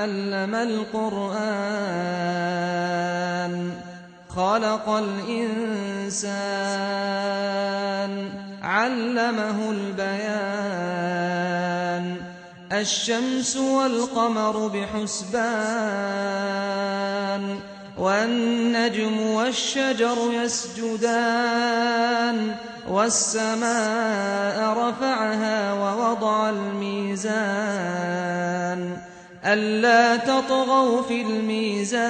علم 0.00 0.54
القرآن 0.54 1.40
خلق 4.28 4.88
الإنسان 4.88 6.20
علمه 8.62 9.70
البيان 9.70 10.90
الشمس 12.72 13.56
والقمر 13.56 14.68
بحسبان 14.68 15.60
والنجم 17.98 19.20
والشجر 19.20 20.16
يسجدان 20.32 21.70
والسماء 22.88 24.78
رفعها 24.78 25.72
ووضع 25.72 26.50
الميزان 26.50 27.89
ألا 29.44 30.16
تطغوا 30.16 31.02
في 31.02 31.22
الميزان 31.22 32.00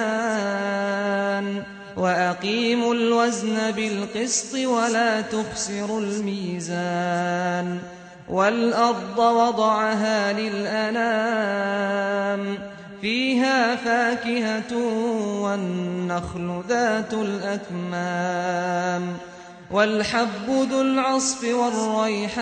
وأقيموا 1.97 2.93
الوزن 2.93 3.71
بالقسط 3.71 4.55
ولا 4.55 5.21
تخسروا 5.21 5.99
الميزان 5.99 7.79
والأرض 8.29 9.19
وضعها 9.19 10.33
للأنام 10.33 11.51
فيها 13.01 13.75
فاكهة 13.75 14.77
والنخل 15.41 16.61
ذات 16.69 17.13
الأكمام 17.13 19.17
والحب 19.71 20.49
ذو 20.49 20.81
العصف 20.81 21.43
والريحان 21.43 22.41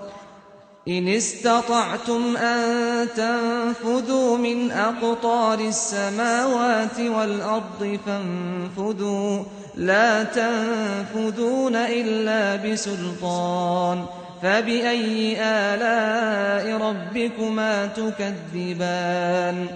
إن 0.87 1.07
استطعتم 1.07 2.37
أن 2.37 3.07
تنفذوا 3.15 4.37
من 4.37 4.71
أقطار 4.71 5.59
السماوات 5.59 6.99
والأرض 6.99 7.99
فانفذوا. 8.05 9.43
لا 9.75 10.23
تنفذون 10.23 11.75
إلا 11.75 12.55
بسلطان. 12.55 14.05
فبأي 14.41 15.37
آلاء 15.39 16.77
ربكما 16.77 17.85
تكذبان؟ 17.85 19.67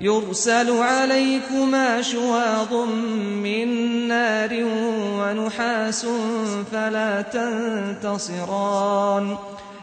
يرسل 0.00 0.70
عليكما 0.70 2.02
شواظ 2.02 2.74
من 3.42 3.68
نار 4.08 4.64
ونحاس 5.18 6.06
فلا 6.72 7.22
تنتصران. 7.22 9.36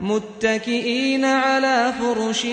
متكئين 0.00 1.24
على 1.24 1.92
فرش 2.00 2.46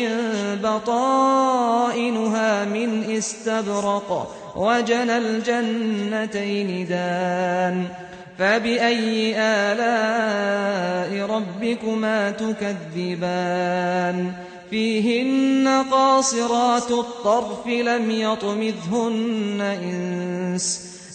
بطائنها 0.64 2.66
من 2.66 3.16
استبرق 3.18 4.36
وجنى 4.56 5.18
الجنتين 5.18 6.88
دان 6.88 7.86
فبأي 8.40 9.36
آلاء 9.38 11.30
ربكما 11.30 12.32
تكذبان؟ 12.32 14.32
فيهن 14.70 15.86
قاصرات 15.92 16.92
الطرف 16.92 17.68
لم 17.68 18.12
يطمثهن 18.12 19.62
إنس 19.62 20.95